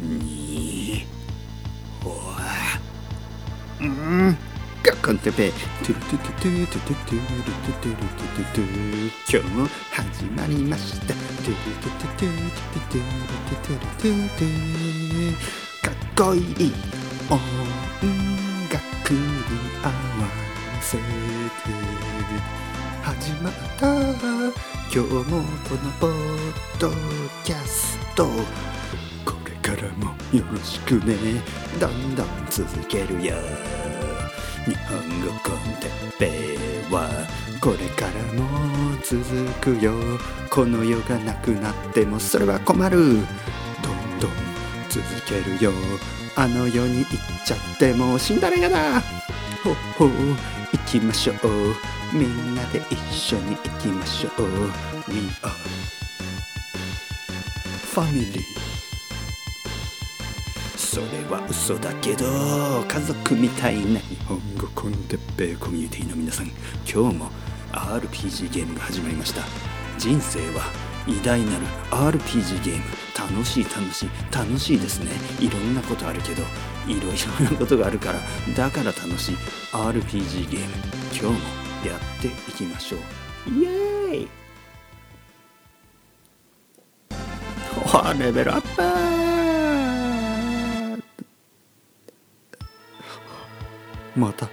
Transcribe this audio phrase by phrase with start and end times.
[0.00, 1.06] に
[2.02, 2.16] ほわ
[3.80, 4.36] うん
[4.82, 15.36] ガッコンテペトゥルトゥトゥトゥトゥトゥトゥルトゥトゥルトゥトゥトゥ今日も始まりましたトゥルトゥトゥトゥトゥトゥトゥトゥトゥトゥトゥ
[15.82, 16.72] かっこいい
[17.30, 17.38] 音
[18.70, 19.18] 楽に
[19.82, 19.92] 合わ
[20.80, 21.02] せて
[23.02, 24.68] 始まった。
[24.90, 26.12] 今日もこのポッ
[26.80, 26.90] ド
[27.44, 28.26] キャスト
[30.32, 31.16] よろしくね。
[31.80, 33.34] どんどん続けるよ。
[34.66, 37.08] 日本語コンテッペは
[37.62, 38.46] これからも
[39.02, 39.24] 続
[39.60, 39.94] くよ。
[40.50, 42.98] この世がなくなってもそれは困る。
[42.98, 43.20] どん
[44.20, 44.30] どん
[44.90, 45.72] 続けるよ。
[46.36, 49.00] あの世に行っちゃっても死んだら嫌だ。
[49.64, 51.36] ほほ行きましょう。
[52.12, 54.46] みんなで一緒に行きましょう。
[55.10, 55.50] We are
[57.94, 58.77] family.
[60.98, 62.24] それは嘘だけど
[62.88, 67.30] 家族みたいな日本語コンテッペイコミュニティの皆さん今日も
[67.70, 69.42] RPG ゲームが始まりました。
[69.96, 70.64] 人生は
[71.06, 72.82] 偉大なる RPG ゲーム。
[73.16, 74.08] 楽しい楽しい。
[74.32, 75.12] 楽しいですね。
[75.38, 76.42] いろんなことあるけど
[76.88, 78.18] いろいろなことがあるから
[78.56, 79.36] だから楽しい。
[79.72, 80.66] RPG ゲーム。
[81.12, 81.30] 今日も
[81.86, 83.00] やっていきましょう。
[83.50, 84.28] イエーイ!
[87.94, 89.17] おレベルアップ!
[94.18, 94.48] また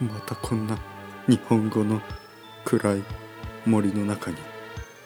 [0.00, 0.76] またこんな
[1.28, 2.00] 日本語の
[2.64, 3.04] 暗い
[3.64, 4.36] 森の中に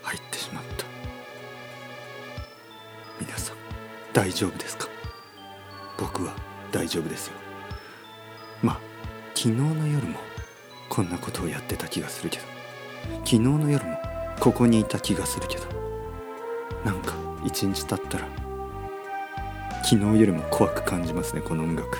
[0.03, 0.87] 入ってしまった。
[3.21, 3.57] 皆さん
[4.15, 4.89] 大丈夫ですか？
[5.99, 6.35] 僕は
[6.73, 7.35] 大丈夫ですよ。
[8.63, 8.81] まあ
[9.35, 10.19] 昨日の夜も
[10.89, 12.45] こんなことをやってた気がするけど。
[13.27, 13.99] 昨日の夜も
[14.41, 15.65] ここにいた気がするけど。
[16.83, 17.13] なんか
[17.45, 18.27] 一日経ったら
[19.85, 21.99] 昨日よりも怖く感じますねこの音楽。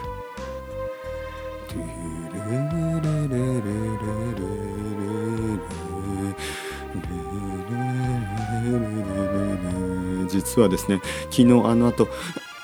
[10.29, 12.09] 実はですね昨日あの後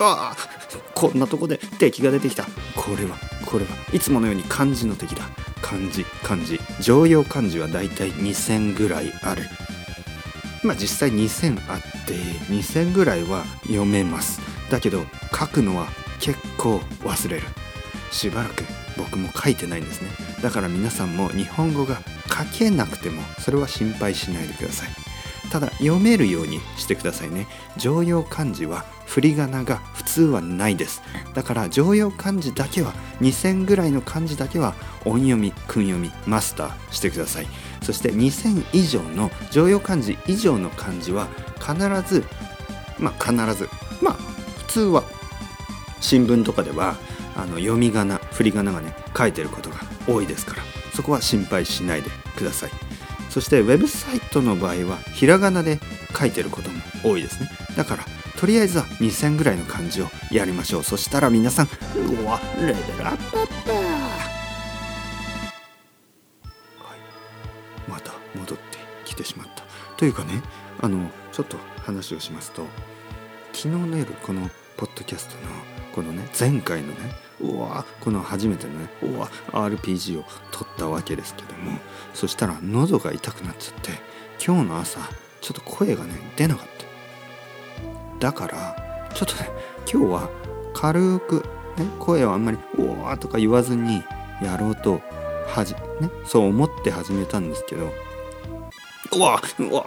[0.01, 0.37] ああ
[0.95, 2.45] こんなとこで敵が出てきた。
[2.75, 5.25] これはこれはいつものように漢字の敵だ。
[5.61, 6.61] 漢字漢字。
[6.81, 9.43] 常用漢字はだいたい2000ぐらいある。
[10.63, 12.15] まあ実際2000あって
[12.53, 14.41] 2000ぐらいは読めます。
[14.71, 15.05] だけど
[15.39, 15.89] 書くのは
[16.21, 17.47] 結構忘れる。
[18.11, 18.65] しばらく
[18.97, 20.11] 僕も書いてないんですね。
[20.43, 24.89] だから皆さんも日本語が書けなくてもそれは心配しないでください。
[25.51, 27.47] ただ読めるようにしてくださいね。
[27.77, 31.03] 常用漢字は振り仮名が普通はないです。
[31.35, 37.47] だから常用漢字だけは2000ぐらいの漢字だけは音読み訓読みマスターしてください。
[37.83, 41.29] そして2000以上の常用漢字以上の漢字は
[41.61, 41.75] 必
[42.13, 42.25] ず
[42.99, 43.69] まあ必ず
[44.03, 45.05] まあ普通は
[46.01, 46.97] 新聞とかでは
[47.37, 50.63] あの読み仮名振り仮名がね書いてることが多いですから
[50.95, 52.71] そこは心配しないでください。
[53.31, 55.81] そしてウェブサイトの場合はひらがなで
[56.17, 57.51] 書いてることも多いですね。
[57.77, 58.05] だから
[58.39, 60.85] とりあえずは2000ぐらいの漢字をやりましょう。
[60.85, 63.77] そしたら皆さんうわレベルアップアップは
[67.89, 67.91] い。
[67.91, 69.65] また戻ってきてしまった。
[69.97, 70.41] というかね
[70.81, 72.67] あのちょっと話をしますと
[73.53, 76.95] 昨日の夜このポッドキャストのこのね前回のね
[77.41, 81.79] うわこの初めてのねうわ RPG を撮ったわけですけども
[82.15, 83.93] そしたら喉が痛くなっちゃって
[84.45, 84.99] 今日の朝
[85.41, 86.85] ちょっと声がね出なかった。
[88.19, 89.51] だからちょっとね
[89.91, 90.31] 今日は
[90.73, 91.45] 軽く、
[91.77, 94.03] ね、声をあんまり「うわ」とか言わずに
[94.43, 95.01] やろうと
[95.47, 97.93] はじ、ね、そう思って始めたんですけど
[99.13, 99.85] うわうわ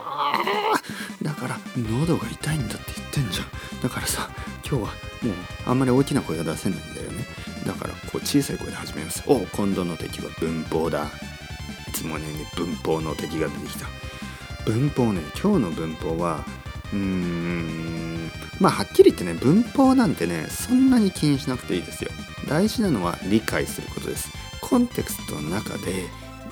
[1.22, 3.82] だから喉が痛いんだって言ってんじゃん。
[3.82, 4.30] だからさ
[4.66, 5.36] 今日はもう
[5.66, 7.26] あんまり大きな声が出せないんだよね。
[7.66, 9.24] だからこう小さい声で始めます。
[9.28, 11.08] お今度の敵は文法だ。
[11.88, 13.88] いつもね文法の敵が出てきた。
[14.66, 16.46] 文法ね今日の文法は
[16.94, 22.12] うーんまあはっきり言ってね文法なんてねそんなに気にしなくていいですよ。
[22.48, 24.30] 大事なのは理解することです。
[24.62, 26.06] コンテクストの中で、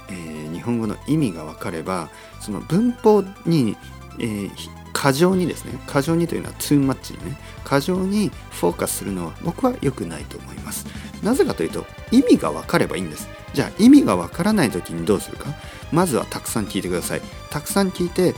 [0.09, 2.09] えー、日本語の意味が分かれば
[2.39, 3.75] その文法に、
[4.19, 4.51] えー、
[4.97, 10.87] 過剰にですね過剰にというのは too much にね過剰にフォーカスするのは僕は良くないと思います。
[11.21, 13.27] なぜかというと意味が分かればいいんです。
[13.53, 15.49] じゃあ意味が分からない時にどうするか？
[15.91, 17.21] まずはたくさん聞いてください。
[17.49, 18.35] たくさん聞いて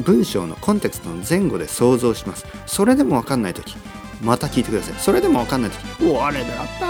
[0.00, 2.46] 文章のコンテクストの前後で想像します。
[2.66, 3.74] それでも分かんない時
[4.20, 4.94] また聞いてください。
[5.00, 6.84] それでも分かんない時おあれだった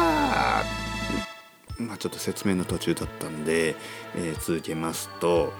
[1.82, 3.76] まあちょっと説明の途中だったんで、
[4.16, 5.52] えー、続けますと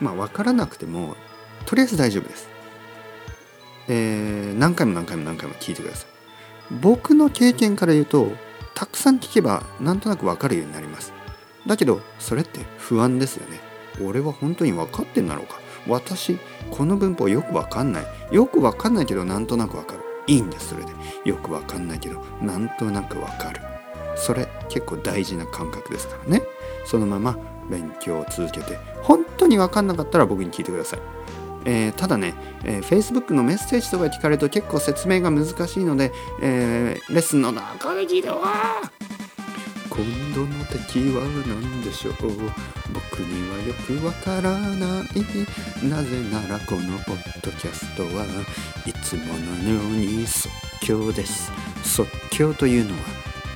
[0.00, 1.16] まあ分からなくても
[1.66, 2.51] とりあえず大丈夫です。
[3.88, 6.74] えー、何回も何回も何回も聞いてください。
[6.80, 8.30] 僕の経験から言うと
[8.74, 11.12] たくさん聞けばなんとなく分かるようになります。
[11.66, 13.60] だけどそれって不安ですよね。
[14.02, 15.60] 俺は本当に分かってんだろうか。
[15.86, 16.38] 私
[16.70, 18.04] この文法よく分かんない。
[18.30, 20.00] よく分かんないけどなんとなく分かる。
[20.26, 20.92] いいんですそれで。
[21.24, 23.60] よく分かんないけどなんとなく分かる。
[24.16, 26.42] それ結構大事な感覚ですからね。
[26.84, 27.38] そのまま
[27.70, 31.00] 勉強を続けて本当に分かんなかったら僕に聞いてください、
[31.64, 36.12] えー、ただね、えー、Facebook のメッセージとか聞かれると結構説明が難しいので、
[36.42, 38.28] えー、レッスンの中で聞いて
[39.92, 42.14] 今度の敵は何でしょう。
[42.94, 45.86] 僕にはよくわからない。
[45.86, 48.24] なぜならこのポッドキャストは
[48.86, 50.50] いつものように即
[50.80, 51.52] 興です。
[51.84, 53.00] 即興というのは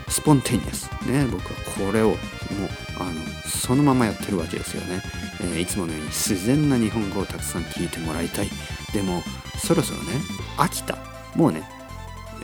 [0.09, 0.91] スポンテニアス。
[1.07, 2.17] ね僕はこれを。
[2.55, 2.71] もう
[3.01, 5.03] あのそのままやってるわけですよね、
[5.41, 8.49] えー、いつものように自然な日本語をたくさん聞いてもらいたい。
[8.93, 9.23] でも
[9.59, 10.13] そろそろね
[10.57, 10.99] 飽きた。
[11.35, 11.63] もうね、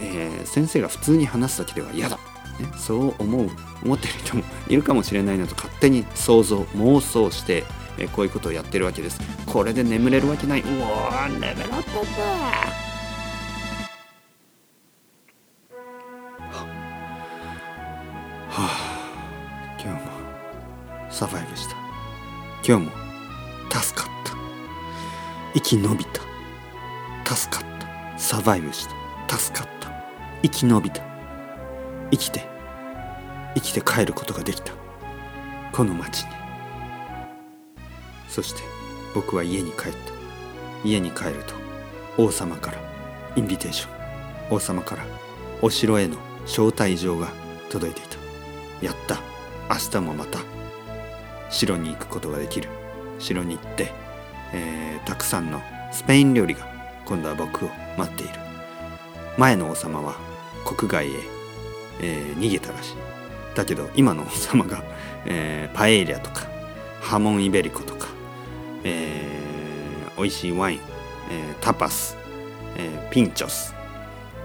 [0.01, 2.17] えー、先生が普通に話すだけでは嫌だ。
[2.61, 3.51] ね、そう思う
[3.83, 7.65] 思ってる人もいるかもしれないなと勝手に想像妄想して、
[7.99, 9.21] えこういうことをやってるわけです。
[9.47, 10.61] これで眠れるわけない。
[10.61, 12.92] うわーレベルアッ
[21.23, 21.77] サバイブした。
[22.67, 22.91] 今日も
[23.71, 24.33] 助かった。
[25.55, 26.21] 生き延びた。
[27.33, 28.19] 助かった。
[28.19, 28.89] サバイブし
[29.29, 29.39] た。
[29.39, 29.93] 助かった。
[30.43, 31.01] 生き延びた。
[32.11, 32.45] 生きて。
[33.55, 34.73] 生きて帰ることができた。
[35.71, 36.31] この町に。
[38.29, 38.63] そして
[39.15, 39.99] 僕は家に帰った。
[40.85, 41.55] 家に帰ると
[42.21, 42.79] 王様から
[43.37, 43.89] インビテーショ
[44.51, 44.57] ン。
[44.57, 45.05] 王様から
[45.61, 46.17] お城への
[46.47, 47.29] 招待状が
[47.71, 48.03] 届いてい
[48.81, 48.85] た。
[48.85, 49.21] やった。
[49.73, 50.52] 明日もまた
[51.53, 52.69] 城に行くことができる。
[53.21, 53.93] 城に行って、
[54.53, 55.61] えー、たくさんの
[55.93, 56.67] スペイン料理が
[57.05, 58.35] 今度は僕を待っている。
[59.39, 60.17] 前の王様は
[60.65, 61.11] 国外へ
[62.01, 62.97] えー、逃げたらしい。
[63.55, 64.83] だけど今の王様が、
[65.27, 66.47] えー、パエリアとか
[67.01, 68.09] ハモンイベリコとか、
[68.83, 70.81] えー、美味しいワイン、
[71.31, 72.17] えー、タパス、
[72.77, 73.75] えー、ピンチョス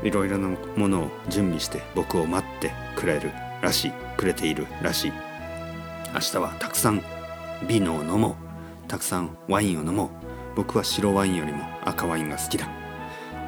[0.03, 3.31] いろいろなものを準備して僕を待ってくれる
[3.61, 5.26] らしいくれているらしい。
[6.13, 7.01] 明日はたくさん
[7.67, 8.87] ビノを飲もう。
[8.87, 10.09] たくさんワインを飲もう。
[10.55, 12.67] 僕は白ワインよりも赤ワインが好きだ。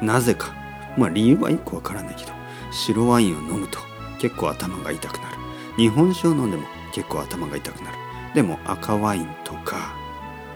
[0.02, 0.54] なぜか。
[0.96, 2.32] まあ理由はよくわからないけど
[2.72, 3.78] 白ワインを飲むと
[4.18, 5.36] 結構頭が痛くなる。
[5.76, 7.96] 日本酒を飲んでも結構頭が痛くなる。
[8.34, 9.94] でも赤ワインとか、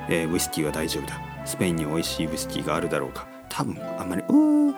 [0.08, 1.20] えー、ウイスキーは大丈夫だ。
[1.44, 3.26] スペインに美味しいウイスキーがあるだろうか。
[3.48, 4.74] 多分あんまりうー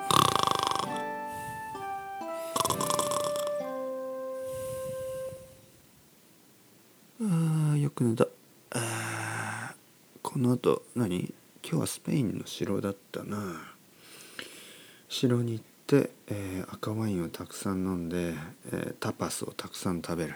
[7.76, 8.26] あよく寝た。
[8.70, 9.75] あ
[10.23, 11.34] この後何？
[11.62, 13.37] 今日はスペインの城だったな。
[15.08, 18.34] 城に行って、えー、赤ワインをたくさん飲んで、
[18.73, 20.34] えー、タパスをたくさん食べる。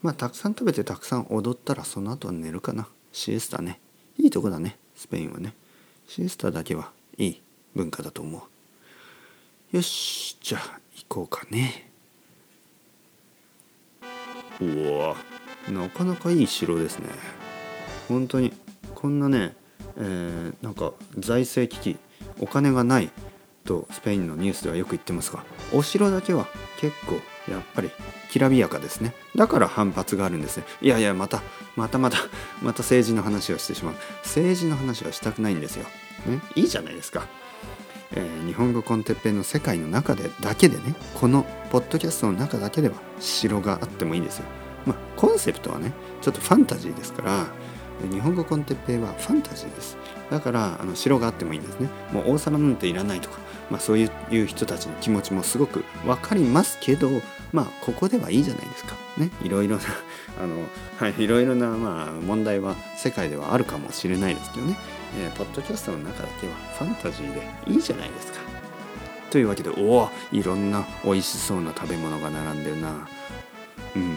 [0.00, 2.86] まあたくさん食べてたくさん踊ったらその後は寝るかな。
[3.12, 3.80] シエスタね。
[4.16, 5.54] いいとこだねスペインはね。
[6.06, 7.42] シエスタだけはいい
[7.74, 8.38] 文化だと思
[9.72, 9.76] う。
[9.76, 11.90] よしじゃあ行こうかね。
[14.60, 15.16] うわ。
[15.70, 17.08] なかなかいい城ですね。
[18.08, 18.52] 本当に。
[18.94, 19.54] こんなね、
[19.96, 21.98] えー、なんか財政危機
[22.40, 23.10] お金がない
[23.64, 26.46] とスペインのニュースではよく言ってますがお城だけは
[26.80, 27.14] 結構
[27.48, 27.90] やっぱり
[28.30, 29.14] きらびやかですね。
[29.36, 30.64] だから反発があるんですね。
[30.82, 31.42] いやいやまた
[31.76, 32.18] またまた
[32.60, 33.94] また政治の話をしてしまう。
[34.24, 35.84] 政治の話はしたくないんですよ、
[36.26, 37.26] ね、いいじゃないですか、
[38.12, 44.57] えー、日本語コンテッペイの世界の中でだけでねこのポッドキャストの中だけでは城があってもいいんですよ。
[44.88, 47.46] まあコンセプトはねちょっとファンタジーですから
[48.10, 49.96] 日本語コンテッペイはファンタジーです。
[50.30, 51.88] だからあの城があってもいいんですね。
[52.12, 53.38] もう王様なんていらないとか
[53.70, 57.08] まあ、そういう人たちの気持ちもすごく分かりますけど
[57.52, 58.96] まあここではいいじゃないですか。
[59.16, 59.30] ね。
[59.42, 59.82] いろいろな
[60.40, 60.56] あの、
[60.98, 64.76] はい、いろいろな、まあ、問題は世界ではあるかもしれないですけどね、
[65.18, 68.40] えー、ポッドキャストの中だけはファンタジーでいいじゃないですか。
[69.30, 73.08] というわけでおおいろんな美味しそうな食べ物が並んでるな。
[73.96, 74.10] うんうん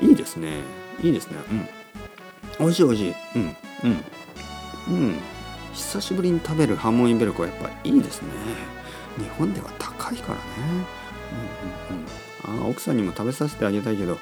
[0.00, 0.10] うん。
[0.10, 0.60] いいですね。
[1.02, 1.38] いいですね。
[1.50, 1.68] うん。
[2.58, 3.14] 美味しい美味しい。
[3.36, 3.56] うん。
[3.84, 4.04] うん。
[4.88, 5.14] うん。
[5.72, 8.28] 久しぶりに食べるハモンイベルコはやっぱいいですね。
[9.18, 10.42] 日本では高いからね。
[12.50, 12.64] うんうんうん。
[12.64, 14.18] あ奥さんにも食べさせてあげたいけど、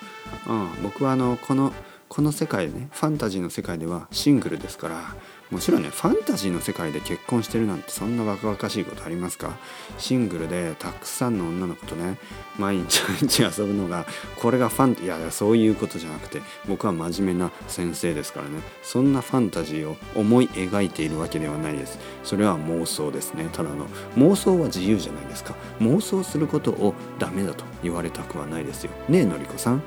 [0.49, 1.73] うん、僕はあのこの
[2.09, 5.15] この世界ねファンタジーの世界ではシングルですから
[5.51, 9.57] もちろんねファンタジーの世界で結婚してるなんてそんな若々しいことありますか？
[9.99, 12.19] シングルでたくさんの女の子とね
[12.59, 14.07] 毎日毎日遊ぶのが
[14.41, 21.99] これがファンいやいやそういうことじゃなくて僕は真面目な先生ですからねそんなファンタジーを思い描いているわけではないです。
[22.25, 23.49] それは妄想ですね。
[23.53, 23.87] ただの
[24.17, 25.55] 妄想は自由じゃないですか。
[25.81, 28.91] 妄想することをダメだと言われたくはないですよ。
[29.09, 29.83] ねえのりこさん。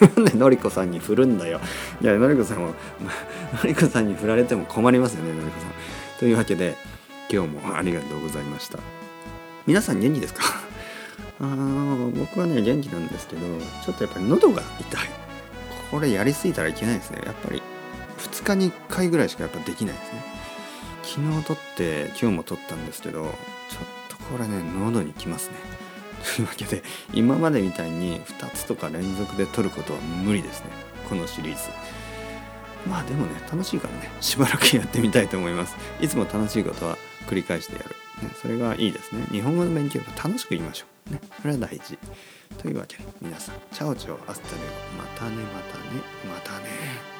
[0.00, 1.60] なんでのりこさんに振るんだよ。
[2.00, 2.74] いやのりこさんも の
[3.64, 5.70] りこさんに振られても困りますよねのりこさん。
[6.18, 6.76] というわけで
[7.30, 8.78] 今日もありがとうございました。
[9.66, 10.42] 皆さん元気ですか？
[11.40, 13.42] あの僕はね元気なんですけど
[13.84, 15.08] ちょっとやっぱり喉が痛い。
[15.90, 17.20] これやりすぎたらいけないですね。
[17.24, 17.62] やっぱり
[18.18, 20.24] 2日に1回ぐらいしかやっぱできないですね。
[21.02, 23.28] 昨日撮って今日も撮ったんですけどちょっ
[24.08, 25.54] とこれね喉にきますね。
[26.24, 30.70] というわけで今までみたいに2つとか連続で撮ることは無理ですね。
[31.08, 31.60] このシリーズ。
[32.88, 34.10] まあでもね楽しいからね。
[34.20, 35.76] しばらくやってみたいと思います。
[36.00, 36.96] いつも楽しいことは
[37.28, 37.88] 繰り返してやる、
[38.26, 39.26] ね、それがいいですね。
[39.30, 41.12] 日本語の勉強は楽しく言いましょう。
[41.12, 41.98] ねそれは大事。
[42.58, 44.64] というわけで皆さんチャオチャオアスタレゴ。
[44.98, 47.13] またねまたねまたね。